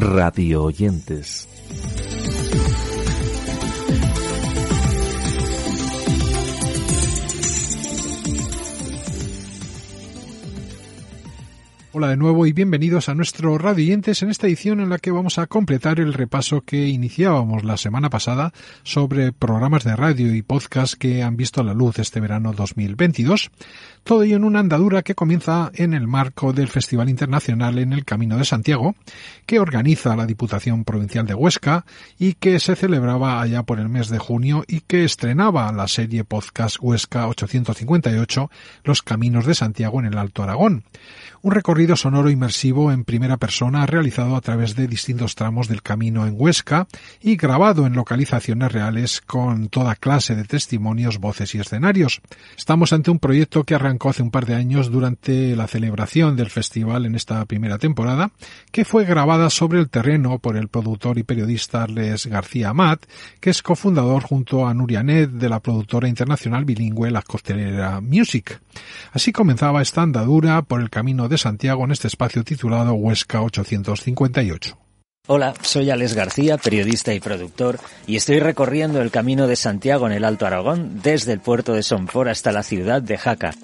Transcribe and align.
radio 0.00 0.64
oyentes. 0.64 1.46
Hola 12.00 12.08
de 12.08 12.16
nuevo 12.16 12.46
y 12.46 12.54
bienvenidos 12.54 13.10
a 13.10 13.14
nuestro 13.14 13.58
Radio 13.58 13.84
Oyentes 13.84 14.22
en 14.22 14.30
esta 14.30 14.46
edición 14.46 14.80
en 14.80 14.88
la 14.88 14.96
que 14.96 15.10
vamos 15.10 15.36
a 15.36 15.46
completar 15.46 16.00
el 16.00 16.14
repaso 16.14 16.62
que 16.62 16.88
iniciábamos 16.88 17.62
la 17.62 17.76
semana 17.76 18.08
pasada 18.08 18.54
sobre 18.84 19.32
programas 19.32 19.84
de 19.84 19.94
radio 19.94 20.34
y 20.34 20.40
podcast 20.40 20.94
que 20.94 21.22
han 21.22 21.36
visto 21.36 21.62
la 21.62 21.74
luz 21.74 21.98
este 21.98 22.18
verano 22.20 22.54
2022. 22.54 23.50
Todo 24.02 24.22
ello 24.22 24.36
en 24.36 24.44
una 24.44 24.60
andadura 24.60 25.02
que 25.02 25.14
comienza 25.14 25.70
en 25.74 25.92
el 25.92 26.06
marco 26.06 26.54
del 26.54 26.68
Festival 26.68 27.10
Internacional 27.10 27.78
en 27.78 27.92
el 27.92 28.06
Camino 28.06 28.38
de 28.38 28.46
Santiago, 28.46 28.94
que 29.44 29.60
organiza 29.60 30.16
la 30.16 30.24
Diputación 30.24 30.84
Provincial 30.84 31.26
de 31.26 31.34
Huesca 31.34 31.84
y 32.18 32.32
que 32.32 32.60
se 32.60 32.76
celebraba 32.76 33.42
allá 33.42 33.62
por 33.62 33.78
el 33.78 33.90
mes 33.90 34.08
de 34.08 34.18
junio 34.18 34.64
y 34.66 34.80
que 34.80 35.04
estrenaba 35.04 35.70
la 35.70 35.86
serie 35.86 36.24
podcast 36.24 36.78
Huesca 36.80 37.28
858 37.28 38.50
Los 38.84 39.02
Caminos 39.02 39.44
de 39.44 39.54
Santiago 39.54 40.00
en 40.00 40.06
el 40.06 40.16
Alto 40.16 40.42
Aragón 40.42 40.84
un 41.42 41.52
recorrido 41.52 41.89
sonoro 41.96 42.30
inmersivo 42.30 42.92
en 42.92 43.04
primera 43.04 43.36
persona 43.36 43.86
realizado 43.86 44.36
a 44.36 44.40
través 44.40 44.74
de 44.74 44.86
distintos 44.86 45.34
tramos 45.34 45.68
del 45.68 45.82
camino 45.82 46.26
en 46.26 46.34
Huesca 46.36 46.86
y 47.20 47.36
grabado 47.36 47.86
en 47.86 47.94
localizaciones 47.94 48.72
reales 48.72 49.20
con 49.20 49.68
toda 49.68 49.94
clase 49.94 50.34
de 50.34 50.44
testimonios, 50.44 51.18
voces 51.18 51.54
y 51.54 51.58
escenarios. 51.58 52.20
Estamos 52.56 52.92
ante 52.92 53.10
un 53.10 53.18
proyecto 53.18 53.64
que 53.64 53.74
arrancó 53.74 54.10
hace 54.10 54.22
un 54.22 54.30
par 54.30 54.46
de 54.46 54.54
años 54.54 54.90
durante 54.90 55.56
la 55.56 55.66
celebración 55.66 56.36
del 56.36 56.50
festival 56.50 57.06
en 57.06 57.14
esta 57.14 57.44
primera 57.44 57.78
temporada, 57.78 58.30
que 58.72 58.84
fue 58.84 59.04
grabada 59.04 59.50
sobre 59.50 59.80
el 59.80 59.88
terreno 59.88 60.38
por 60.38 60.56
el 60.56 60.68
productor 60.68 61.18
y 61.18 61.22
periodista 61.22 61.86
Les 61.86 62.26
García 62.26 62.70
Amat, 62.70 63.04
que 63.40 63.50
es 63.50 63.62
cofundador 63.62 64.22
junto 64.22 64.66
a 64.66 64.74
Nuria 64.74 65.02
Ned 65.02 65.28
de 65.28 65.48
la 65.48 65.60
productora 65.60 66.08
internacional 66.08 66.64
bilingüe 66.64 67.10
La 67.10 67.22
Costelera 67.22 68.00
Music. 68.00 68.60
Así 69.12 69.32
comenzaba 69.32 69.82
esta 69.82 70.02
andadura 70.02 70.62
por 70.62 70.80
el 70.80 70.90
camino 70.90 71.28
de 71.28 71.38
Santiago 71.38 71.69
en 71.70 71.92
este 71.92 72.08
espacio 72.08 72.42
titulado 72.42 72.94
Huesca 72.94 73.42
858. 73.42 74.76
Hola, 75.28 75.54
soy 75.62 75.88
Alex 75.90 76.14
García, 76.14 76.58
periodista 76.58 77.14
y 77.14 77.20
productor, 77.20 77.78
y 78.08 78.16
estoy 78.16 78.40
recorriendo 78.40 79.00
el 79.00 79.12
camino 79.12 79.46
de 79.46 79.54
Santiago 79.54 80.06
en 80.06 80.12
el 80.12 80.24
Alto 80.24 80.46
Aragón, 80.46 81.00
desde 81.00 81.32
el 81.32 81.38
puerto 81.38 81.72
de 81.72 81.84
Sonfor 81.84 82.28
hasta 82.28 82.50
la 82.50 82.64
ciudad 82.64 83.00
de 83.00 83.16
Jaca. 83.16 83.54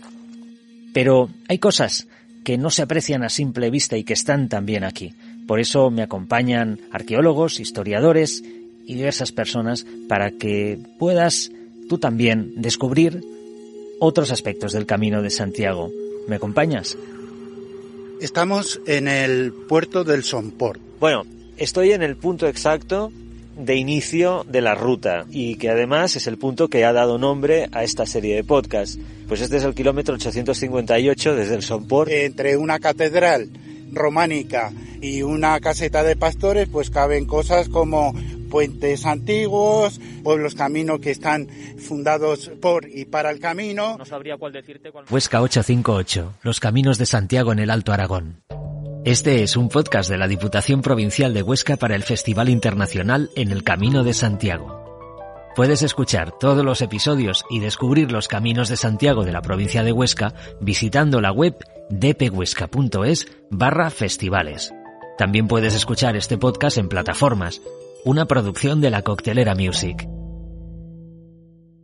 Pero 0.94 1.28
hay 1.48 1.58
cosas 1.58 2.06
que 2.44 2.56
no 2.58 2.70
se 2.70 2.82
aprecian 2.82 3.24
a 3.24 3.28
simple 3.28 3.70
vista 3.70 3.96
y 3.96 4.04
que 4.04 4.12
están 4.12 4.48
también 4.48 4.84
aquí. 4.84 5.14
Por 5.48 5.58
eso 5.58 5.90
me 5.90 6.02
acompañan 6.02 6.78
arqueólogos, 6.92 7.58
historiadores 7.58 8.40
y 8.86 8.94
diversas 8.94 9.32
personas 9.32 9.84
para 10.08 10.30
que 10.30 10.78
puedas 11.00 11.50
tú 11.88 11.98
también 11.98 12.52
descubrir 12.56 13.20
otros 13.98 14.30
aspectos 14.30 14.72
del 14.72 14.86
camino 14.86 15.22
de 15.22 15.30
Santiago. 15.30 15.90
¿Me 16.28 16.36
acompañas? 16.36 16.96
Estamos 18.20 18.80
en 18.86 19.08
el 19.08 19.52
puerto 19.52 20.02
del 20.02 20.24
Sonport. 20.24 20.80
Bueno, 20.98 21.24
estoy 21.58 21.92
en 21.92 22.02
el 22.02 22.16
punto 22.16 22.48
exacto 22.48 23.12
de 23.58 23.76
inicio 23.76 24.46
de 24.48 24.62
la 24.62 24.74
ruta 24.74 25.26
y 25.30 25.56
que 25.56 25.68
además 25.68 26.16
es 26.16 26.26
el 26.26 26.38
punto 26.38 26.68
que 26.68 26.86
ha 26.86 26.94
dado 26.94 27.18
nombre 27.18 27.68
a 27.72 27.84
esta 27.84 28.06
serie 28.06 28.34
de 28.36 28.42
podcasts. 28.42 28.98
Pues 29.28 29.42
este 29.42 29.58
es 29.58 29.64
el 29.64 29.74
kilómetro 29.74 30.14
858 30.14 31.34
desde 31.36 31.56
el 31.56 31.62
Sonport. 31.62 32.10
Entre 32.10 32.56
una 32.56 32.78
catedral 32.78 33.50
románica 33.92 34.72
y 35.02 35.20
una 35.20 35.60
caseta 35.60 36.02
de 36.02 36.16
pastores, 36.16 36.70
pues 36.70 36.88
caben 36.88 37.26
cosas 37.26 37.68
como 37.68 38.14
puentes 38.56 39.04
antiguos, 39.04 40.00
pueblos 40.24 40.54
camino 40.54 40.98
que 40.98 41.10
están 41.10 41.46
fundados 41.76 42.50
por 42.62 42.88
y 42.88 43.04
para 43.04 43.30
el 43.30 43.38
camino. 43.38 43.98
No 43.98 44.06
sabría 44.06 44.38
cuál 44.38 44.54
decirte. 44.54 44.90
Cuál... 44.90 45.04
Huesca 45.10 45.42
858, 45.42 46.32
los 46.40 46.58
caminos 46.58 46.96
de 46.96 47.04
Santiago 47.04 47.52
en 47.52 47.58
el 47.58 47.68
Alto 47.68 47.92
Aragón. 47.92 48.40
Este 49.04 49.42
es 49.42 49.58
un 49.58 49.68
podcast 49.68 50.08
de 50.08 50.16
la 50.16 50.26
Diputación 50.26 50.80
Provincial 50.80 51.34
de 51.34 51.42
Huesca 51.42 51.76
para 51.76 51.96
el 51.96 52.02
Festival 52.02 52.48
Internacional 52.48 53.28
en 53.36 53.50
el 53.50 53.62
Camino 53.62 54.04
de 54.04 54.14
Santiago. 54.14 54.82
Puedes 55.54 55.82
escuchar 55.82 56.32
todos 56.38 56.64
los 56.64 56.80
episodios 56.80 57.44
y 57.50 57.60
descubrir 57.60 58.10
los 58.10 58.26
caminos 58.26 58.70
de 58.70 58.78
Santiago 58.78 59.26
de 59.26 59.32
la 59.32 59.42
provincia 59.42 59.82
de 59.82 59.92
Huesca 59.92 60.32
visitando 60.62 61.20
la 61.20 61.30
web 61.30 61.58
dphuesca.es 61.90 63.26
barra 63.50 63.90
festivales. 63.90 64.72
También 65.18 65.46
puedes 65.46 65.74
escuchar 65.74 66.16
este 66.16 66.38
podcast 66.38 66.78
en 66.78 66.88
plataformas 66.88 67.60
una 68.06 68.26
producción 68.26 68.80
de 68.80 68.88
la 68.88 69.02
Coctelera 69.02 69.56
Music. 69.56 70.08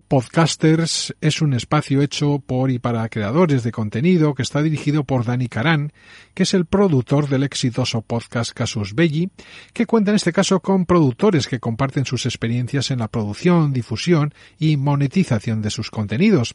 Podcasters 0.07 1.17
es 1.21 1.43
un 1.43 1.53
espacio 1.53 2.01
hecho 2.01 2.39
por 2.39 2.71
y 2.71 2.79
para 2.79 3.09
creadores 3.09 3.65
de 3.65 3.73
contenido 3.73 4.33
que 4.33 4.43
está 4.43 4.63
dirigido 4.63 5.03
por 5.03 5.25
Dani 5.25 5.49
Carán, 5.49 5.93
que 6.33 6.45
es 6.45 6.55
el 6.55 6.65
productor 6.65 7.29
del 7.29 7.43
exitoso 7.43 8.03
podcast 8.03 8.53
Casus 8.53 8.95
Belli, 8.95 9.31
que 9.73 9.85
cuenta 9.85 10.13
en 10.13 10.15
este 10.15 10.33
caso 10.33 10.61
con 10.61 10.87
productores 10.87 11.49
que 11.49 11.59
comparten 11.59 12.05
sus 12.05 12.25
experiencias 12.25 12.93
en 12.93 13.01
la 13.01 13.09
producción, 13.09 13.73
difusión 13.73 14.33
y 14.61 14.77
monetización 14.77 15.61
de 15.61 15.71
sus 15.71 15.91
contenidos. 15.91 16.55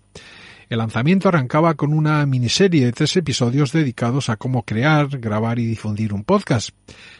El 0.70 0.80
lanzamiento 0.80 1.30
arrancaba 1.30 1.76
con 1.76 1.94
una 1.94 2.26
miniserie 2.26 2.86
de 2.86 2.92
tres 2.92 3.16
episodios 3.16 3.72
dedicados 3.72 4.30
a 4.30 4.36
cómo 4.36 4.64
crear, 4.64 5.08
grabar 5.20 5.60
y 5.60 5.66
difundir 5.66 6.14
un 6.14 6.26
podcast. 6.26 6.72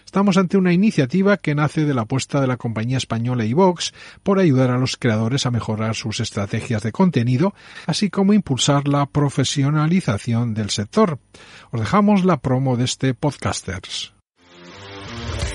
Estamos 0.08 0.38
ante 0.38 0.56
una 0.56 0.72
iniciativa 0.72 1.36
que 1.36 1.54
nace 1.54 1.84
de 1.84 1.94
la 1.94 2.04
apuesta 2.04 2.40
de 2.40 2.48
la 2.48 2.56
compañía 2.56 2.96
española 2.96 3.44
iVox 3.44 3.92
por 4.24 4.40
ayudar 4.40 4.72
a 4.72 4.78
los 4.78 4.96
creadores 4.96 5.46
a 5.46 5.52
mejorar 5.52 5.96
sus 5.96 6.22
estrategias 6.22 6.82
de 6.82 6.94
contenido, 6.94 7.54
así 7.88 8.10
como 8.10 8.32
impulsar 8.32 8.88
la 8.88 9.06
profesionalización 9.06 10.54
del 10.54 10.70
sector. 10.70 11.20
Os 11.72 11.82
dejamos 11.82 12.24
la 12.24 12.38
promo 12.38 12.78
de 12.78 12.86
este 12.86 13.14
Podcasters. 13.16 14.14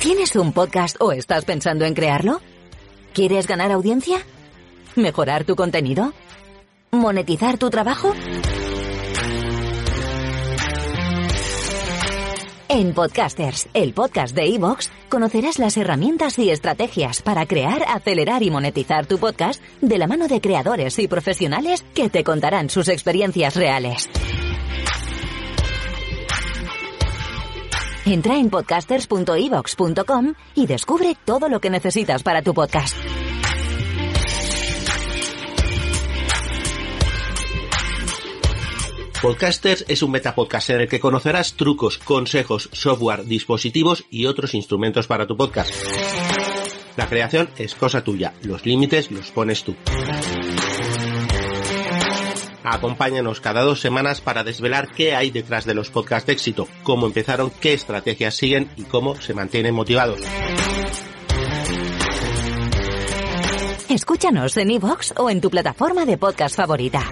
¿Tienes 0.02 0.36
un 0.36 0.52
podcast 0.52 0.96
o 1.00 1.12
estás 1.12 1.46
pensando 1.46 1.86
en 1.86 1.94
crearlo? 1.94 2.42
¿Quieres 3.14 3.46
ganar 3.46 3.72
audiencia? 3.72 4.18
¿Mejorar 4.96 5.44
tu 5.44 5.56
contenido? 5.56 6.12
¿Monetizar 6.90 7.56
tu 7.56 7.70
trabajo? 7.70 8.12
En 12.74 12.94
Podcasters, 12.94 13.68
el 13.74 13.92
podcast 13.92 14.34
de 14.34 14.46
Evox, 14.46 14.90
conocerás 15.10 15.58
las 15.58 15.76
herramientas 15.76 16.38
y 16.38 16.48
estrategias 16.48 17.20
para 17.20 17.44
crear, 17.44 17.84
acelerar 17.86 18.42
y 18.42 18.50
monetizar 18.50 19.04
tu 19.04 19.18
podcast 19.18 19.62
de 19.82 19.98
la 19.98 20.06
mano 20.06 20.26
de 20.26 20.40
creadores 20.40 20.98
y 20.98 21.06
profesionales 21.06 21.84
que 21.94 22.08
te 22.08 22.24
contarán 22.24 22.70
sus 22.70 22.88
experiencias 22.88 23.56
reales. 23.56 24.08
Entra 28.06 28.38
en 28.38 28.48
podcasters.evox.com 28.48 30.34
y 30.54 30.66
descubre 30.66 31.14
todo 31.26 31.50
lo 31.50 31.60
que 31.60 31.68
necesitas 31.68 32.22
para 32.22 32.40
tu 32.40 32.54
podcast. 32.54 32.96
Podcasters 39.22 39.84
es 39.86 40.02
un 40.02 40.10
metapodcast 40.10 40.70
en 40.70 40.80
el 40.80 40.88
que 40.88 40.98
conocerás 40.98 41.54
trucos, 41.54 41.96
consejos, 41.98 42.68
software, 42.72 43.24
dispositivos 43.24 44.04
y 44.10 44.26
otros 44.26 44.52
instrumentos 44.52 45.06
para 45.06 45.28
tu 45.28 45.36
podcast. 45.36 45.72
La 46.96 47.06
creación 47.06 47.48
es 47.56 47.76
cosa 47.76 48.02
tuya, 48.02 48.34
los 48.42 48.66
límites 48.66 49.12
los 49.12 49.30
pones 49.30 49.62
tú. 49.62 49.76
Acompáñanos 52.64 53.40
cada 53.40 53.62
dos 53.62 53.80
semanas 53.80 54.20
para 54.20 54.42
desvelar 54.42 54.90
qué 54.90 55.14
hay 55.14 55.30
detrás 55.30 55.66
de 55.66 55.74
los 55.74 55.90
podcasts 55.90 56.26
de 56.26 56.32
éxito, 56.32 56.66
cómo 56.82 57.06
empezaron, 57.06 57.50
qué 57.60 57.74
estrategias 57.74 58.34
siguen 58.34 58.72
y 58.76 58.82
cómo 58.82 59.20
se 59.20 59.34
mantienen 59.34 59.72
motivados. 59.72 60.18
Escúchanos 63.88 64.56
en 64.56 64.72
iVoox 64.72 65.12
o 65.16 65.30
en 65.30 65.40
tu 65.40 65.48
plataforma 65.48 66.04
de 66.06 66.18
podcast 66.18 66.56
favorita. 66.56 67.08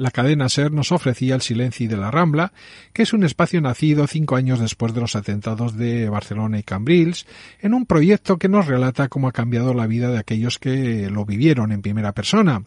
La 0.00 0.10
cadena 0.10 0.48
SER 0.48 0.72
nos 0.72 0.92
ofrecía 0.92 1.34
el 1.34 1.42
Silenci 1.42 1.86
de 1.86 1.98
la 1.98 2.10
Rambla, 2.10 2.54
que 2.94 3.02
es 3.02 3.12
un 3.12 3.22
espacio 3.22 3.60
nacido 3.60 4.06
cinco 4.06 4.34
años 4.34 4.58
después 4.58 4.94
de 4.94 5.02
los 5.02 5.14
atentados 5.14 5.76
de 5.76 6.08
Barcelona 6.08 6.58
y 6.58 6.62
Cambrils, 6.62 7.26
en 7.60 7.74
un 7.74 7.84
proyecto 7.84 8.38
que 8.38 8.48
nos 8.48 8.66
relata 8.66 9.08
cómo 9.08 9.28
ha 9.28 9.32
cambiado 9.32 9.74
la 9.74 9.86
vida 9.86 10.08
de 10.08 10.18
aquellos 10.18 10.58
que 10.58 11.10
lo 11.10 11.26
vivieron 11.26 11.70
en 11.70 11.82
primera 11.82 12.12
persona. 12.12 12.62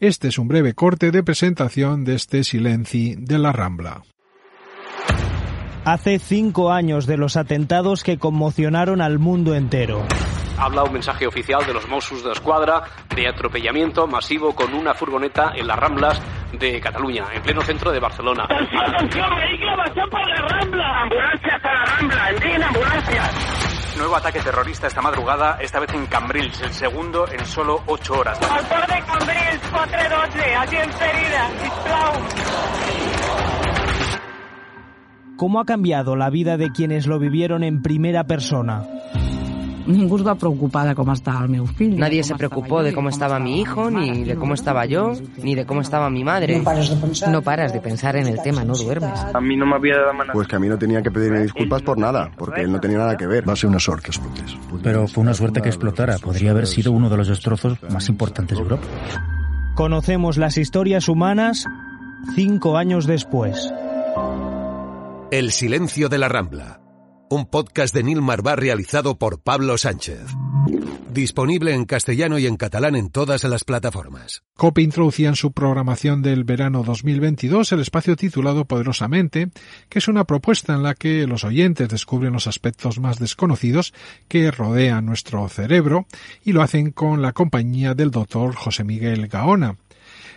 Este 0.00 0.28
es 0.28 0.38
un 0.38 0.48
breve 0.48 0.72
corte 0.72 1.10
de 1.10 1.22
presentación 1.22 2.04
de 2.04 2.14
este 2.14 2.44
Silenci 2.44 3.14
de 3.14 3.38
la 3.38 3.52
Rambla. 3.52 4.02
Hace 5.84 6.18
cinco 6.18 6.72
años 6.72 7.06
de 7.06 7.18
los 7.18 7.36
atentados 7.36 8.02
que 8.02 8.16
conmocionaron 8.18 9.02
al 9.02 9.18
mundo 9.18 9.54
entero 9.54 10.06
habla 10.60 10.82
un 10.82 10.92
mensaje 10.92 11.26
oficial 11.26 11.64
de 11.64 11.72
los 11.72 11.88
Mossos 11.88 12.22
de 12.22 12.32
Escuadra 12.32 12.82
de 13.16 13.26
atropellamiento 13.26 14.06
masivo 14.06 14.54
con 14.54 14.74
una 14.74 14.92
furgoneta 14.92 15.52
en 15.56 15.66
las 15.66 15.78
Ramblas 15.78 16.20
de 16.52 16.80
Cataluña, 16.80 17.26
en 17.34 17.42
pleno 17.42 17.62
centro 17.62 17.90
de 17.90 18.00
Barcelona. 18.00 18.44
¡Atención, 18.44 18.84
atención! 18.94 19.36
¡Vehicle 19.36 19.70
avanzó 19.70 20.00
por 20.10 20.28
la 20.28 20.36
Rambla! 20.36 21.02
¡Ambulancias 21.02 21.64
a 21.64 21.72
la 21.72 21.84
Rambla! 21.84 22.30
¡Envíen 22.30 22.62
ambulancias! 22.62 23.96
Nuevo 23.96 24.16
ataque 24.16 24.40
terrorista 24.40 24.86
esta 24.86 25.02
madrugada, 25.02 25.58
esta 25.60 25.80
vez 25.80 25.92
en 25.92 26.06
Cambrils, 26.06 26.60
el 26.62 26.72
segundo 26.72 27.26
en 27.30 27.44
solo 27.44 27.82
ocho 27.86 28.14
horas. 28.18 28.40
Al 28.40 28.64
de 28.64 29.02
Cambrils, 29.04 29.60
412, 29.70 30.54
agent 30.54 30.92
ferida, 30.92 31.50
sisplau. 31.60 32.12
¿Cómo 35.36 35.60
ha 35.60 35.64
cambiado 35.64 36.16
la 36.16 36.30
vida 36.30 36.56
de 36.56 36.70
quienes 36.70 37.06
lo 37.06 37.18
vivieron 37.18 37.64
en 37.64 37.82
primera 37.82 38.24
persona? 38.24 38.84
Ningú 39.86 40.16
es 40.16 40.26
va 40.26 40.34
preocupar 40.34 40.88
de 40.88 40.94
cómo 40.94 41.12
estaba 41.12 41.42
el 41.44 41.48
meu 41.48 41.66
fill. 41.66 41.98
Nadie 41.98 42.22
se 42.22 42.34
preocupó 42.34 42.82
de 42.82 42.92
cómo 42.92 43.08
estaba 43.08 43.38
mi 43.38 43.60
hijo, 43.60 43.90
ni 43.90 44.24
de 44.24 44.36
cómo 44.36 44.54
estaba 44.54 44.86
yo, 44.86 45.12
ni 45.42 45.54
de 45.54 45.66
cómo 45.66 45.80
estaba 45.80 46.10
mi 46.10 46.24
madre. 46.24 46.62
No 47.28 47.42
paras 47.42 47.72
de 47.72 47.80
pensar 47.80 48.16
en 48.16 48.26
el 48.26 48.40
tema, 48.42 48.64
no 48.64 48.74
duermes. 48.74 49.18
A 49.32 49.40
mí 49.40 49.56
no 49.56 49.66
me 49.66 49.76
había 49.76 49.96
dado 49.96 50.12
Pues 50.32 50.48
que 50.48 50.56
a 50.56 50.58
mí 50.58 50.68
no 50.68 50.78
tenía 50.78 51.02
que 51.02 51.10
pedirme 51.10 51.40
disculpas 51.40 51.82
por 51.82 51.98
nada, 51.98 52.30
porque 52.36 52.62
él 52.62 52.72
no 52.72 52.80
tenía 52.80 52.98
nada 52.98 53.16
que 53.16 53.26
ver. 53.26 53.48
Va 53.48 53.52
a 53.54 53.56
ser 53.56 53.70
una 53.70 53.80
suerte 53.80 54.04
que 54.04 54.10
explotes. 54.10 54.56
Pero 54.82 55.06
fue 55.08 55.22
una 55.22 55.34
suerte 55.34 55.60
que 55.60 55.68
explotara. 55.68 56.18
Podría 56.18 56.50
haber 56.50 56.66
sido 56.66 56.92
uno 56.92 57.08
de 57.08 57.16
los 57.16 57.28
destrozos 57.28 57.78
más 57.90 58.08
importantes 58.08 58.56
de 58.56 58.62
Europa. 58.62 58.86
Conocemos 59.74 60.36
las 60.36 60.58
historias 60.58 61.08
humanas 61.08 61.66
cinco 62.34 62.76
años 62.76 63.06
después. 63.06 63.72
El 65.30 65.52
silencio 65.52 66.08
de 66.08 66.18
la 66.18 66.28
Rambla. 66.28 66.79
Un 67.32 67.46
podcast 67.46 67.94
de 67.94 68.02
Nil 68.02 68.22
Marbar 68.22 68.58
realizado 68.58 69.16
por 69.16 69.40
Pablo 69.40 69.78
Sánchez. 69.78 70.26
Disponible 71.12 71.72
en 71.72 71.84
castellano 71.84 72.40
y 72.40 72.48
en 72.48 72.56
catalán 72.56 72.96
en 72.96 73.08
todas 73.08 73.44
las 73.44 73.62
plataformas. 73.62 74.42
COPE 74.56 74.82
introducía 74.82 75.28
en 75.28 75.36
su 75.36 75.52
programación 75.52 76.22
del 76.22 76.42
verano 76.42 76.82
2022 76.82 77.70
el 77.70 77.78
espacio 77.82 78.16
titulado 78.16 78.64
Poderosamente, 78.64 79.50
que 79.88 80.00
es 80.00 80.08
una 80.08 80.24
propuesta 80.24 80.74
en 80.74 80.82
la 80.82 80.94
que 80.94 81.24
los 81.28 81.44
oyentes 81.44 81.88
descubren 81.88 82.32
los 82.32 82.48
aspectos 82.48 82.98
más 82.98 83.20
desconocidos 83.20 83.94
que 84.26 84.50
rodean 84.50 85.06
nuestro 85.06 85.48
cerebro 85.48 86.08
y 86.42 86.50
lo 86.50 86.62
hacen 86.62 86.90
con 86.90 87.22
la 87.22 87.30
compañía 87.32 87.94
del 87.94 88.10
doctor 88.10 88.56
José 88.56 88.82
Miguel 88.82 89.28
Gaona. 89.28 89.76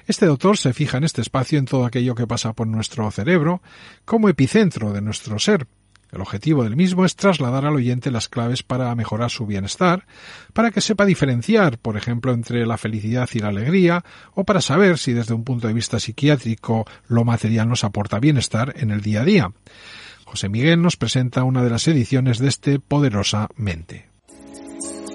Este 0.06 0.28
doctor 0.28 0.60
se 0.60 0.74
fija 0.74 1.00
en 1.00 1.06
este 1.06 1.22
espacio 1.22 1.58
en 1.58 1.66
todo 1.66 1.86
aquello 1.86 2.14
que 2.14 2.28
pasa 2.28 2.54
por 2.54 2.68
nuestro 2.68 3.10
cerebro 3.10 3.64
como 4.06 4.30
epicentro 4.30 4.94
de 4.94 5.02
nuestro 5.02 5.40
ser. 5.40 5.66
El 6.14 6.22
objetivo 6.22 6.64
del 6.64 6.76
mismo 6.76 7.06
es 7.06 7.16
trasladar 7.16 7.66
al 7.66 7.76
oyente 7.76 8.12
las 8.12 8.30
claves 8.30 8.62
para 8.62 8.94
mejorar 8.94 9.32
su 9.32 9.48
bienestar, 9.48 10.06
para 10.54 10.70
que 10.70 10.80
sepa 10.80 11.06
diferenciar, 11.06 11.80
por 11.80 11.98
ejemplo, 11.98 12.34
entre 12.34 12.68
la 12.68 12.78
felicidad 12.78 13.28
y 13.34 13.40
la 13.40 13.48
alegría, 13.48 14.04
o 14.36 14.44
para 14.44 14.62
saber 14.62 15.00
si 15.00 15.14
desde 15.14 15.34
un 15.34 15.44
punto 15.44 15.68
de 15.68 15.74
vista 15.74 16.00
psiquiátrico 16.00 16.86
lo 17.08 17.26
material 17.26 17.68
nos 17.68 17.84
aporta 17.84 18.20
bienestar 18.20 18.76
en 18.78 18.92
el 18.92 19.02
día 19.02 19.22
a 19.22 19.26
día. 19.26 19.52
José 20.24 20.50
Miguel 20.50 20.82
nos 20.84 20.98
presenta 20.98 21.44
una 21.44 21.64
de 21.64 21.72
las 21.72 21.88
ediciones 21.88 22.38
de 22.38 22.50
este 22.50 22.80
Poderosa 22.80 23.50
Mente. 23.56 24.10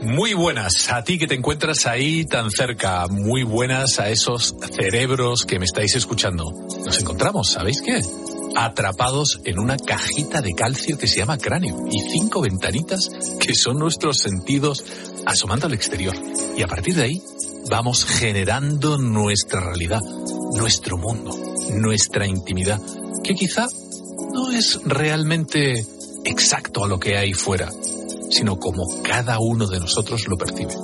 Muy 0.02 0.32
buenas 0.34 0.90
a 0.92 1.02
ti 1.02 1.18
que 1.18 1.26
te 1.26 1.34
encuentras 1.34 1.86
ahí 1.86 2.24
tan 2.24 2.50
cerca. 2.50 3.06
Muy 3.08 3.42
buenas 3.42 3.98
a 3.98 4.10
esos 4.10 4.54
cerebros 4.76 5.44
que 5.44 5.58
me 5.58 5.64
estáis 5.64 5.96
escuchando. 5.96 6.44
Nos 6.84 7.00
encontramos, 7.00 7.50
¿sabéis 7.50 7.82
qué? 7.82 8.00
Atrapados 8.60 9.40
en 9.44 9.60
una 9.60 9.76
cajita 9.76 10.40
de 10.40 10.52
calcio 10.52 10.98
que 10.98 11.06
se 11.06 11.18
llama 11.18 11.38
cráneo 11.38 11.76
y 11.92 12.00
cinco 12.10 12.40
ventanitas 12.40 13.08
que 13.38 13.54
son 13.54 13.78
nuestros 13.78 14.18
sentidos 14.18 14.84
asomando 15.26 15.66
al 15.66 15.74
exterior. 15.74 16.16
Y 16.56 16.62
a 16.62 16.66
partir 16.66 16.96
de 16.96 17.04
ahí 17.04 17.22
vamos 17.70 18.04
generando 18.04 18.98
nuestra 18.98 19.60
realidad, 19.60 20.00
nuestro 20.56 20.98
mundo, 20.98 21.38
nuestra 21.74 22.26
intimidad, 22.26 22.80
que 23.22 23.34
quizá 23.34 23.68
no 24.32 24.50
es 24.50 24.80
realmente 24.84 25.86
exacto 26.24 26.82
a 26.82 26.88
lo 26.88 26.98
que 26.98 27.16
hay 27.16 27.34
fuera, 27.34 27.70
sino 28.28 28.58
como 28.58 29.02
cada 29.04 29.38
uno 29.38 29.68
de 29.68 29.78
nosotros 29.78 30.26
lo 30.26 30.36
percibe. 30.36 30.74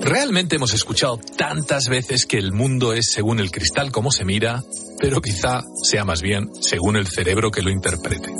Realmente 0.00 0.56
hemos 0.56 0.72
escuchado 0.72 1.20
tantas 1.36 1.88
veces 1.88 2.24
que 2.24 2.38
el 2.38 2.52
mundo 2.52 2.94
es 2.94 3.10
según 3.12 3.38
el 3.38 3.50
cristal 3.50 3.92
como 3.92 4.10
se 4.10 4.24
mira, 4.24 4.64
pero 5.02 5.20
quizá 5.20 5.64
sea 5.82 6.04
más 6.04 6.22
bien 6.22 6.48
según 6.60 6.96
el 6.96 7.08
cerebro 7.08 7.50
que 7.50 7.60
lo 7.60 7.70
interprete. 7.70 8.32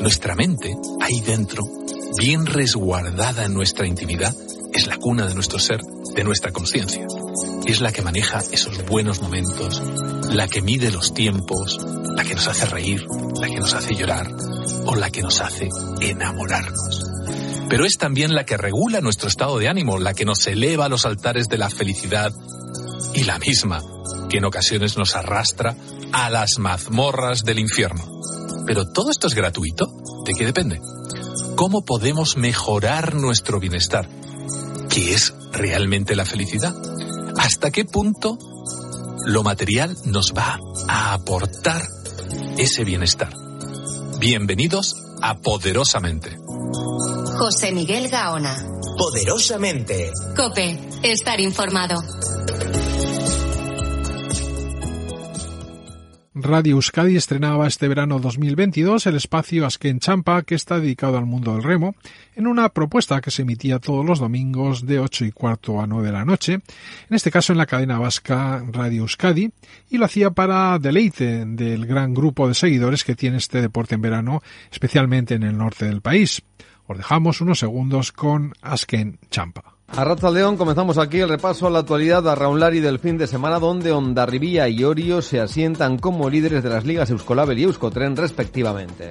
Nuestra 0.00 0.34
mente, 0.34 0.76
ahí 1.00 1.20
dentro, 1.20 1.62
bien 2.18 2.44
resguardada 2.44 3.44
en 3.44 3.54
nuestra 3.54 3.86
intimidad, 3.86 4.34
es 4.72 4.88
la 4.88 4.96
cuna 4.96 5.26
de 5.26 5.36
nuestro 5.36 5.60
ser, 5.60 5.80
de 6.16 6.24
nuestra 6.24 6.50
conciencia. 6.50 7.06
Es 7.66 7.80
la 7.80 7.92
que 7.92 8.02
maneja 8.02 8.40
esos 8.50 8.84
buenos 8.86 9.22
momentos, 9.22 9.80
la 10.32 10.48
que 10.48 10.60
mide 10.60 10.90
los 10.90 11.14
tiempos, 11.14 11.78
la 12.16 12.24
que 12.24 12.34
nos 12.34 12.48
hace 12.48 12.66
reír, 12.66 13.06
la 13.40 13.46
que 13.46 13.60
nos 13.60 13.74
hace 13.74 13.94
llorar 13.94 14.28
o 14.86 14.96
la 14.96 15.10
que 15.10 15.22
nos 15.22 15.40
hace 15.40 15.68
enamorarnos 16.00 17.04
pero 17.68 17.84
es 17.84 17.98
también 17.98 18.34
la 18.34 18.44
que 18.44 18.56
regula 18.56 19.02
nuestro 19.02 19.28
estado 19.28 19.58
de 19.58 19.68
ánimo, 19.68 19.98
la 19.98 20.14
que 20.14 20.24
nos 20.24 20.46
eleva 20.46 20.86
a 20.86 20.88
los 20.88 21.04
altares 21.04 21.48
de 21.48 21.58
la 21.58 21.68
felicidad 21.68 22.32
y 23.14 23.24
la 23.24 23.38
misma 23.38 23.82
que 24.30 24.38
en 24.38 24.46
ocasiones 24.46 24.96
nos 24.96 25.16
arrastra 25.16 25.76
a 26.24 26.30
las 26.30 26.58
mazmorras 26.58 27.44
del 27.44 27.60
infierno. 27.60 28.04
Pero 28.66 28.86
todo 28.86 29.10
esto 29.10 29.28
es 29.28 29.34
gratuito. 29.34 29.86
¿De 30.24 30.34
qué 30.34 30.44
depende? 30.44 30.80
¿Cómo 31.54 31.84
podemos 31.84 32.36
mejorar 32.36 33.14
nuestro 33.14 33.60
bienestar? 33.60 34.08
¿Qué 34.90 35.14
es 35.14 35.32
realmente 35.52 36.16
la 36.16 36.24
felicidad? 36.24 36.74
¿Hasta 37.36 37.70
qué 37.70 37.84
punto 37.84 38.36
lo 39.26 39.42
material 39.44 39.96
nos 40.06 40.34
va 40.34 40.58
a 40.88 41.14
aportar 41.14 41.82
ese 42.56 42.82
bienestar? 42.84 43.32
Bienvenidos 44.18 44.96
a 45.22 45.38
Poderosamente. 45.38 46.36
José 47.38 47.70
Miguel 47.70 48.08
Gaona. 48.08 48.66
Poderosamente. 48.98 50.10
Cope, 50.36 50.78
estar 51.04 51.40
informado. 51.40 52.02
Radio 56.40 56.76
Euskadi 56.76 57.16
estrenaba 57.16 57.66
este 57.66 57.88
verano 57.88 58.20
2022 58.20 59.06
el 59.06 59.16
espacio 59.16 59.66
Asken 59.66 59.98
Champa, 59.98 60.42
que 60.42 60.54
está 60.54 60.78
dedicado 60.78 61.18
al 61.18 61.26
mundo 61.26 61.54
del 61.54 61.64
remo, 61.64 61.96
en 62.36 62.46
una 62.46 62.68
propuesta 62.68 63.20
que 63.20 63.32
se 63.32 63.42
emitía 63.42 63.80
todos 63.80 64.06
los 64.06 64.20
domingos 64.20 64.86
de 64.86 65.00
8 65.00 65.24
y 65.24 65.32
cuarto 65.32 65.80
a 65.80 65.88
9 65.88 66.06
de 66.06 66.12
la 66.12 66.24
noche, 66.24 66.52
en 66.52 66.62
este 67.10 67.32
caso 67.32 67.52
en 67.52 67.58
la 67.58 67.66
cadena 67.66 67.98
vasca 67.98 68.64
Radio 68.70 69.02
Euskadi, 69.02 69.50
y 69.90 69.98
lo 69.98 70.04
hacía 70.04 70.30
para 70.30 70.78
deleite 70.78 71.44
del 71.44 71.86
gran 71.86 72.14
grupo 72.14 72.46
de 72.46 72.54
seguidores 72.54 73.02
que 73.02 73.16
tiene 73.16 73.38
este 73.38 73.60
deporte 73.60 73.96
en 73.96 74.02
verano, 74.02 74.40
especialmente 74.70 75.34
en 75.34 75.42
el 75.42 75.58
norte 75.58 75.86
del 75.86 76.02
país. 76.02 76.42
Os 76.86 76.96
dejamos 76.96 77.40
unos 77.40 77.58
segundos 77.58 78.12
con 78.12 78.52
Asken 78.62 79.18
Champa. 79.30 79.77
A 79.96 80.04
Raza 80.04 80.30
León 80.30 80.56
comenzamos 80.56 80.98
aquí 80.98 81.18
el 81.20 81.28
repaso 81.28 81.66
a 81.66 81.70
la 81.70 81.80
actualidad 81.80 82.28
a 82.28 82.34
Raunlari 82.34 82.80
del 82.80 82.98
fin 82.98 83.18
de 83.18 83.26
semana 83.26 83.58
donde 83.58 83.90
Ondarribía 83.90 84.68
y 84.68 84.84
Orio 84.84 85.22
se 85.22 85.40
asientan 85.40 85.98
como 85.98 86.30
líderes 86.30 86.62
de 86.62 86.70
las 86.70 86.84
ligas 86.84 87.10
Euskolabel 87.10 87.58
y 87.58 87.64
Euskotren 87.64 88.14
respectivamente. 88.14 89.10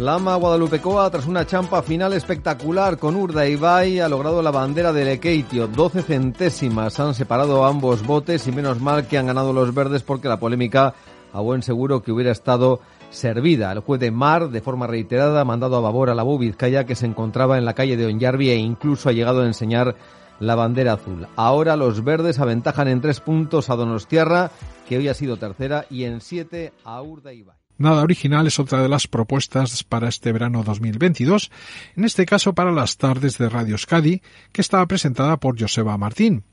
Lama 0.00 0.36
Guadalupecoa, 0.36 1.10
tras 1.10 1.26
una 1.26 1.46
champa 1.46 1.82
final 1.82 2.14
espectacular 2.14 2.96
con 2.96 3.16
Urda 3.16 3.46
Ibai, 3.46 4.00
ha 4.00 4.08
logrado 4.08 4.40
la 4.40 4.50
bandera 4.50 4.94
del 4.94 5.08
Ekeitio. 5.08 5.68
12 5.68 6.00
centésimas 6.00 6.98
han 6.98 7.14
separado 7.14 7.66
ambos 7.66 8.06
botes 8.06 8.46
y 8.46 8.52
menos 8.52 8.80
mal 8.80 9.06
que 9.06 9.18
han 9.18 9.26
ganado 9.26 9.52
los 9.52 9.74
verdes 9.74 10.02
porque 10.02 10.28
la 10.28 10.40
polémica 10.40 10.94
a 11.32 11.40
buen 11.40 11.62
seguro 11.62 12.02
que 12.02 12.12
hubiera 12.12 12.32
estado 12.32 12.80
servida. 13.10 13.72
El 13.72 13.80
juez 13.80 14.00
de 14.00 14.10
Mar, 14.10 14.50
de 14.50 14.60
forma 14.60 14.86
reiterada, 14.86 15.40
ha 15.40 15.44
mandado 15.44 15.76
a 15.76 15.80
babor 15.80 16.10
a 16.10 16.14
la 16.14 16.24
Vizcaya 16.24 16.84
que 16.84 16.94
se 16.94 17.06
encontraba 17.06 17.58
en 17.58 17.64
la 17.64 17.74
calle 17.74 17.96
de 17.96 18.06
Onyarbi 18.06 18.50
e 18.50 18.56
incluso 18.56 19.08
ha 19.08 19.12
llegado 19.12 19.42
a 19.42 19.46
enseñar 19.46 19.96
la 20.38 20.54
bandera 20.54 20.94
azul. 20.94 21.26
Ahora 21.36 21.76
los 21.76 22.02
verdes 22.02 22.38
aventajan 22.38 22.88
en 22.88 23.00
tres 23.00 23.20
puntos 23.20 23.70
a 23.70 23.76
Donostiarra, 23.76 24.50
que 24.88 24.96
hoy 24.96 25.08
ha 25.08 25.14
sido 25.14 25.36
tercera, 25.36 25.86
y 25.90 26.04
en 26.04 26.20
siete 26.20 26.72
a 26.84 27.02
Urda 27.02 27.32
Ibai. 27.32 27.56
Nada 27.80 28.02
original 28.02 28.46
es 28.46 28.58
otra 28.58 28.82
de 28.82 28.90
las 28.90 29.06
propuestas 29.06 29.84
para 29.84 30.08
este 30.08 30.32
verano 30.32 30.62
2022, 30.62 31.50
en 31.96 32.04
este 32.04 32.26
caso 32.26 32.52
para 32.52 32.72
las 32.72 32.98
tardes 32.98 33.38
de 33.38 33.48
Radio 33.48 33.78
Scadi, 33.78 34.20
que 34.52 34.60
estaba 34.60 34.84
presentada 34.84 35.38
por 35.38 35.58
Joseba 35.58 35.96
Martín. 35.96 36.44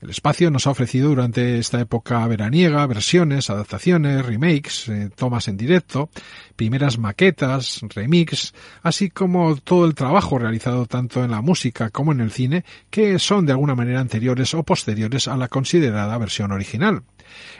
El 0.00 0.10
espacio 0.10 0.48
nos 0.52 0.68
ha 0.68 0.70
ofrecido 0.70 1.08
durante 1.08 1.58
esta 1.58 1.80
época 1.80 2.24
veraniega 2.28 2.86
versiones, 2.86 3.50
adaptaciones, 3.50 4.24
remakes, 4.24 4.88
eh, 4.88 5.10
tomas 5.12 5.48
en 5.48 5.56
directo, 5.56 6.08
primeras 6.54 6.98
maquetas, 6.98 7.80
remix, 7.94 8.54
así 8.82 9.10
como 9.10 9.56
todo 9.56 9.86
el 9.86 9.96
trabajo 9.96 10.38
realizado 10.38 10.86
tanto 10.86 11.24
en 11.24 11.32
la 11.32 11.42
música 11.42 11.90
como 11.90 12.12
en 12.12 12.20
el 12.20 12.30
cine, 12.30 12.64
que 12.90 13.18
son 13.18 13.44
de 13.44 13.52
alguna 13.52 13.74
manera 13.74 13.98
anteriores 13.98 14.54
o 14.54 14.62
posteriores 14.62 15.26
a 15.26 15.36
la 15.36 15.48
considerada 15.48 16.16
versión 16.16 16.52
original. 16.52 17.02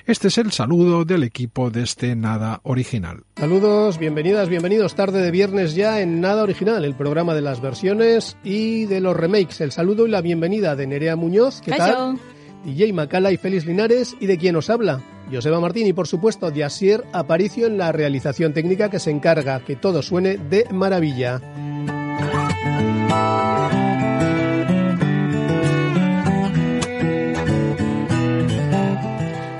Este 0.06 0.28
es 0.28 0.38
el 0.38 0.52
saludo 0.52 1.04
del 1.04 1.22
equipo 1.22 1.70
de 1.70 1.82
este 1.82 2.16
Nada 2.16 2.60
Original. 2.62 3.24
Saludos, 3.36 3.98
bienvenidas, 3.98 4.48
bienvenidos 4.48 4.94
tarde 4.94 5.20
de 5.20 5.30
viernes 5.30 5.74
ya 5.74 6.00
en 6.00 6.20
Nada 6.20 6.42
Original, 6.42 6.84
el 6.84 6.94
programa 6.94 7.34
de 7.34 7.42
las 7.42 7.60
versiones 7.60 8.36
y 8.42 8.86
de 8.86 9.00
los 9.00 9.16
remakes. 9.16 9.60
El 9.60 9.72
saludo 9.72 10.06
y 10.06 10.10
la 10.10 10.20
bienvenida 10.20 10.76
de 10.76 10.86
Nerea 10.86 11.16
Muñoz, 11.16 11.60
¿qué 11.60 11.72
tal? 11.72 12.18
DJ 12.64 12.92
Macala 12.92 13.32
y 13.32 13.36
Félix 13.36 13.66
Linares 13.66 14.16
y 14.20 14.26
de 14.26 14.38
quien 14.38 14.56
os 14.56 14.70
habla. 14.70 15.02
Joseba 15.30 15.60
Martín 15.60 15.86
y 15.86 15.92
por 15.92 16.08
supuesto 16.08 16.50
de 16.50 16.64
Asier 16.64 17.04
Aparicio 17.12 17.66
en 17.66 17.78
la 17.78 17.92
realización 17.92 18.52
técnica 18.52 18.90
que 18.90 18.98
se 18.98 19.10
encarga 19.10 19.60
que 19.60 19.76
todo 19.76 20.02
suene 20.02 20.38
de 20.38 20.66
maravilla. 20.72 21.40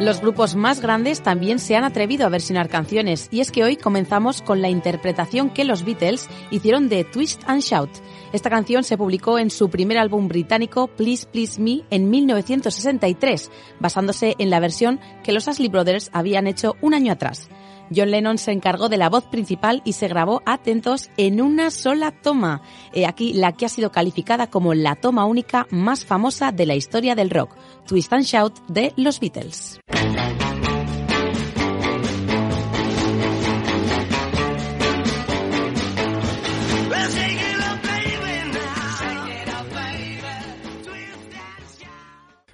Los 0.09 0.23
grupos 0.23 0.57
más 0.57 0.81
grandes 0.81 1.23
también 1.23 1.59
se 1.59 1.77
han 1.77 1.85
atrevido 1.85 2.25
a 2.25 2.31
versionar 2.31 2.71
canciones 2.71 3.29
y 3.31 3.41
es 3.41 3.53
que 3.53 3.63
hoy 3.63 3.77
comenzamos 3.77 4.41
con 4.41 4.63
la 4.63 4.71
interpretación 4.71 5.51
que 5.51 5.67
los 5.67 5.85
Beatles 5.85 6.31
hicieron 6.51 6.89
de 6.89 7.05
Twist 7.05 7.43
and 7.47 7.61
Shout. 7.61 7.91
Esta 8.33 8.49
canción 8.49 8.85
se 8.85 8.97
publicó 8.97 9.39
en 9.39 9.51
su 9.51 9.69
primer 9.69 9.99
álbum 9.99 10.27
británico 10.27 10.87
Please 10.87 11.27
Please 11.27 11.61
Me 11.61 11.83
en 11.91 12.09
1963, 12.09 13.51
basándose 13.81 14.35
en 14.39 14.49
la 14.49 14.61
versión 14.61 14.99
que 15.23 15.33
los 15.33 15.47
Ashley 15.47 15.69
Brothers 15.69 16.09
habían 16.15 16.47
hecho 16.47 16.77
un 16.81 16.95
año 16.95 17.13
atrás. 17.13 17.51
John 17.95 18.11
Lennon 18.11 18.39
se 18.39 18.53
encargó 18.53 18.89
de 18.89 18.97
la 18.97 19.11
voz 19.11 19.25
principal 19.25 19.83
y 19.85 19.93
se 19.93 20.09
grabó, 20.09 20.43
atentos, 20.47 21.11
en 21.19 21.43
una 21.43 21.71
sola 21.71 22.13
toma. 22.13 22.63
aquí 23.07 23.35
la 23.35 23.53
que 23.53 23.67
ha 23.67 23.69
sido 23.69 23.93
calificada 23.93 24.47
como 24.49 24.73
la 24.73 24.97
toma 24.97 25.27
única 25.27 25.67
más 25.71 26.07
famosa 26.07 26.51
de 26.51 26.65
la 26.65 26.77
historia 26.77 27.15
del 27.15 27.29
rock, 27.29 27.55
Twist 27.87 28.11
and 28.15 28.25
Shout 28.25 28.59
de 28.69 28.95
los 28.97 29.21
Beatles. 29.21 29.81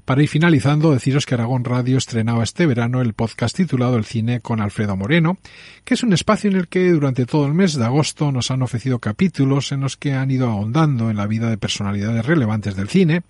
Para 0.04 0.22
ir 0.22 0.28
finalizando, 0.28 0.92
deciros 0.92 1.24
que 1.24 1.32
Aragón 1.32 1.64
Radio 1.64 1.96
estrenaba 1.96 2.44
este 2.44 2.66
verano 2.66 3.00
el 3.00 3.14
podcast 3.14 3.56
titulado 3.56 3.96
El 3.96 4.04
cine 4.04 4.40
con 4.40 4.60
Alfredo 4.60 4.98
Moreno, 4.98 5.38
que 5.82 5.94
es 5.94 6.02
un 6.02 6.12
espacio 6.12 6.50
en 6.50 6.56
el 6.56 6.68
que 6.68 6.90
durante 6.90 7.24
todo 7.24 7.46
el 7.46 7.54
mes 7.54 7.72
de 7.72 7.86
agosto 7.86 8.30
nos 8.30 8.50
han 8.50 8.60
ofrecido 8.60 8.98
capítulos 8.98 9.72
en 9.72 9.80
los 9.80 9.96
que 9.96 10.12
han 10.12 10.30
ido 10.30 10.50
ahondando 10.50 11.08
en 11.08 11.16
la 11.16 11.26
vida 11.26 11.48
de 11.48 11.56
personalidades 11.56 12.26
relevantes 12.26 12.76
del 12.76 12.90
cine, 12.90 13.22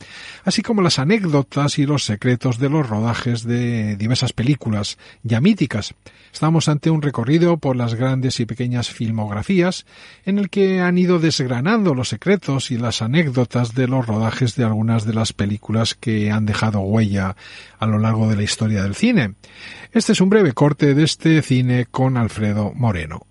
así 0.43 0.63
como 0.63 0.83
las 0.83 0.99
anécdotas 0.99 1.79
y 1.79 1.87
los 1.87 2.03
secretos 2.03 2.59
de 2.59 2.69
los 2.69 2.89
rodajes 2.89 3.45
de 3.45 3.95
diversas 3.95 4.33
películas 4.33 4.99
ya 5.23 5.41
míticas. 5.41 5.95
Estamos 6.33 6.69
ante 6.69 6.91
un 6.91 7.03
recorrido 7.03 7.57
por 7.57 7.77
las 7.77 7.95
grandes 7.95 8.41
y 8.41 8.47
pequeñas 8.47 8.91
filmografías 8.91 9.87
en 10.25 10.41
el 10.41 10.51
que 10.51 10.81
han 10.81 10.99
ido 10.99 11.21
desgranando 11.21 11.95
los 11.95 12.09
secretos 12.09 12.73
y 12.73 12.79
las 12.79 13.01
anécdotas 13.01 13.75
de 13.75 13.87
los 13.87 14.05
rodajes 14.05 14.57
de 14.57 14.65
algunas 14.65 15.05
de 15.07 15.15
las 15.15 15.33
películas 15.33 15.95
que 15.95 16.33
han 16.33 16.47
dejado 16.47 16.64
huella 16.71 17.37
a 17.79 17.87
lo 17.87 17.99
largo 17.99 18.29
de 18.29 18.37
la 18.37 18.43
historia 18.43 18.83
del 18.83 18.95
cine. 18.95 19.35
Este 19.93 20.13
es 20.13 20.21
un 20.21 20.31
breve 20.31 20.53
corte 20.53 20.95
de 20.95 21.05
este 21.05 21.43
cine 21.43 21.87
con 21.91 22.17
Alfredo 22.17 22.73
Moreno. 22.75 23.27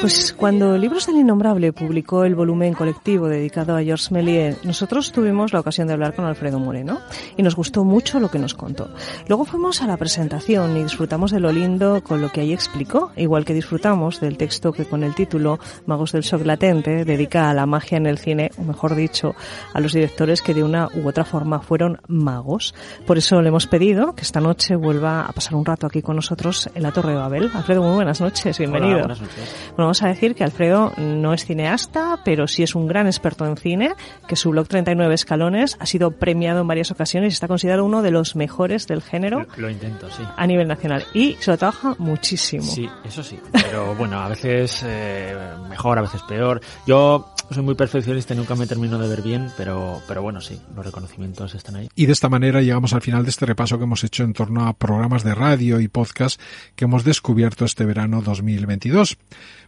Pues 0.00 0.32
cuando 0.32 0.76
Libros 0.76 1.06
del 1.06 1.16
Innombrable 1.16 1.72
publicó 1.72 2.24
el 2.24 2.34
volumen 2.34 2.74
colectivo 2.74 3.28
dedicado 3.28 3.76
a 3.76 3.82
Georges 3.82 4.10
Méliès, 4.10 4.64
nosotros 4.64 5.12
tuvimos 5.12 5.52
la 5.52 5.60
ocasión 5.60 5.86
de 5.86 5.94
hablar 5.94 6.14
con 6.14 6.24
Alfredo 6.24 6.58
Moreno 6.58 7.00
y 7.36 7.42
nos 7.42 7.54
gustó 7.54 7.84
mucho 7.84 8.20
lo 8.20 8.30
que 8.30 8.38
nos 8.38 8.54
contó. 8.54 8.90
Luego 9.28 9.44
fuimos 9.44 9.82
a 9.82 9.86
la 9.86 9.96
presentación 9.96 10.76
y 10.76 10.82
disfrutamos 10.82 11.30
de 11.30 11.40
lo 11.40 11.52
lindo 11.52 12.02
con 12.02 12.20
lo 12.20 12.30
que 12.30 12.40
ahí 12.40 12.52
explicó, 12.52 13.12
igual 13.16 13.44
que 13.44 13.54
disfrutamos 13.54 14.20
del 14.20 14.36
texto 14.36 14.72
que 14.72 14.84
con 14.84 15.04
el 15.04 15.14
título 15.14 15.58
Magos 15.86 16.12
del 16.12 16.22
Shock 16.22 16.44
Latente 16.44 17.04
dedica 17.04 17.50
a 17.50 17.54
la 17.54 17.66
magia 17.66 17.98
en 17.98 18.06
el 18.06 18.18
cine, 18.18 18.50
o 18.58 18.62
mejor 18.62 18.94
dicho, 18.94 19.34
a 19.72 19.80
los 19.80 19.92
directores 19.92 20.42
que 20.42 20.54
de 20.54 20.64
una 20.64 20.88
u 20.94 21.06
otra 21.08 21.24
forma 21.24 21.60
fueron 21.60 22.00
magos. 22.08 22.74
Por 23.06 23.18
eso 23.18 23.40
le 23.42 23.48
hemos 23.48 23.66
pedido 23.66 24.14
que 24.14 24.22
esta 24.22 24.40
noche 24.40 24.76
vuelva 24.76 25.26
a 25.26 25.32
pasar 25.32 25.54
un 25.54 25.64
rato 25.64 25.86
aquí 25.86 26.02
con 26.02 26.16
nosotros 26.16 26.68
en 26.74 26.82
la 26.82 26.92
Torre 26.92 27.12
de 27.12 27.18
Babel. 27.18 27.50
Alfredo, 27.54 27.82
muy 27.82 28.07
noches, 28.20 28.58
bienvenido. 28.58 29.00
buenas 29.00 29.20
noches. 29.20 29.54
Bueno, 29.68 29.84
vamos 29.84 30.02
a 30.02 30.08
decir 30.08 30.34
que 30.34 30.44
Alfredo 30.44 30.92
no 30.96 31.34
es 31.34 31.44
cineasta, 31.44 32.20
pero 32.24 32.48
sí 32.48 32.62
es 32.62 32.74
un 32.74 32.86
gran 32.86 33.06
experto 33.06 33.44
en 33.46 33.56
cine, 33.56 33.94
que 34.26 34.36
su 34.36 34.50
blog 34.50 34.66
39 34.66 35.14
escalones 35.14 35.76
ha 35.78 35.86
sido 35.86 36.10
premiado 36.12 36.62
en 36.62 36.66
varias 36.66 36.90
ocasiones 36.90 37.32
y 37.32 37.34
está 37.34 37.46
considerado 37.46 37.84
uno 37.84 38.02
de 38.02 38.10
los 38.10 38.34
mejores 38.34 38.86
del 38.86 39.02
género. 39.02 39.46
Lo, 39.56 39.68
intento, 39.68 40.08
sí. 40.10 40.22
A 40.36 40.46
nivel 40.46 40.66
nacional. 40.66 41.04
Y 41.12 41.36
se 41.40 41.50
lo 41.50 41.58
trabaja 41.58 41.94
muchísimo. 41.98 42.62
Sí, 42.62 42.88
eso 43.04 43.22
sí. 43.22 43.38
Pero 43.52 43.94
bueno, 43.94 44.18
a 44.18 44.28
veces 44.28 44.82
eh, 44.86 45.36
mejor, 45.68 45.98
a 45.98 46.02
veces 46.02 46.22
peor. 46.22 46.60
Yo 46.86 47.34
soy 47.54 47.62
muy 47.62 47.74
perfeccionista 47.74 48.34
nunca 48.34 48.54
me 48.54 48.66
termino 48.66 48.98
de 48.98 49.08
ver 49.08 49.22
bien, 49.22 49.50
pero, 49.56 50.02
pero 50.06 50.22
bueno, 50.22 50.40
sí, 50.40 50.60
los 50.74 50.84
reconocimientos 50.84 51.54
están 51.54 51.76
ahí. 51.76 51.88
Y 51.94 52.06
de 52.06 52.12
esta 52.12 52.28
manera 52.28 52.60
llegamos 52.60 52.92
al 52.92 53.02
final 53.02 53.24
de 53.24 53.30
este 53.30 53.46
repaso 53.46 53.78
que 53.78 53.84
hemos 53.84 54.04
hecho 54.04 54.22
en 54.24 54.32
torno 54.32 54.66
a 54.66 54.72
programas 54.72 55.24
de 55.24 55.34
radio 55.34 55.80
y 55.80 55.88
podcast 55.88 56.40
que 56.76 56.84
hemos 56.84 57.04
descubierto 57.04 57.64
este 57.64 57.84
verano 57.84 58.22
2022. 58.22 59.18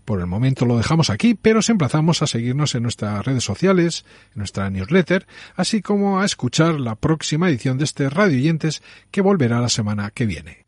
Por 0.04 0.20
el 0.20 0.26
momento 0.26 0.66
lo 0.66 0.76
dejamos 0.76 1.10
aquí, 1.10 1.34
pero 1.34 1.60
os 1.60 1.70
emplazamos 1.70 2.22
a 2.22 2.26
seguirnos 2.26 2.74
en 2.74 2.82
nuestras 2.82 3.24
redes 3.24 3.44
sociales, 3.44 4.04
en 4.34 4.38
nuestra 4.38 4.68
newsletter, 4.70 5.26
así 5.56 5.82
como 5.82 6.20
a 6.20 6.24
escuchar 6.24 6.80
la 6.80 6.94
próxima 6.94 7.48
edición 7.48 7.78
de 7.78 7.84
este 7.84 8.10
Radio 8.10 8.38
Oyentes 8.38 8.82
que 9.10 9.20
volverá 9.20 9.60
la 9.60 9.68
semana 9.68 10.10
que 10.10 10.26
viene. 10.26 10.59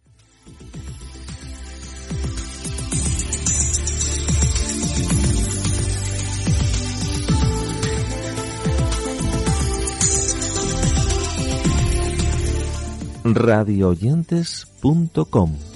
radioyentes.com 13.34 15.71